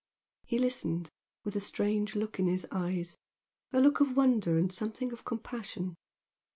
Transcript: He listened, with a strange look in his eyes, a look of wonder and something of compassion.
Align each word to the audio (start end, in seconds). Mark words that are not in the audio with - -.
He 0.47 0.57
listened, 0.57 1.11
with 1.43 1.55
a 1.55 1.59
strange 1.59 2.15
look 2.15 2.39
in 2.39 2.47
his 2.47 2.65
eyes, 2.71 3.19
a 3.71 3.79
look 3.79 3.99
of 3.99 4.17
wonder 4.17 4.57
and 4.57 4.71
something 4.73 5.11
of 5.13 5.25
compassion. 5.25 5.95